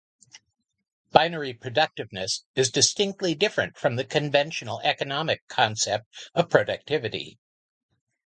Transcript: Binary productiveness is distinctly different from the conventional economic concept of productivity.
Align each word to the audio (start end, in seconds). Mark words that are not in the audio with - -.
Binary 1.11 1.53
productiveness 1.53 2.43
is 2.55 2.71
distinctly 2.71 3.35
different 3.35 3.77
from 3.77 3.97
the 3.97 4.03
conventional 4.03 4.81
economic 4.83 5.47
concept 5.47 6.07
of 6.33 6.49
productivity. 6.49 7.37